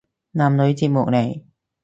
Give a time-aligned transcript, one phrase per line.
[0.31, 1.43] 男女節目嚟